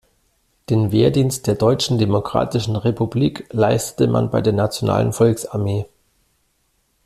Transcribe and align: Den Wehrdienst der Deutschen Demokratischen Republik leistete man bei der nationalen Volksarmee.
Den 0.71 0.91
Wehrdienst 0.91 1.45
der 1.45 1.53
Deutschen 1.53 1.99
Demokratischen 1.99 2.75
Republik 2.75 3.45
leistete 3.51 4.07
man 4.11 4.31
bei 4.31 4.41
der 4.41 4.51
nationalen 4.51 5.13
Volksarmee. 5.13 5.85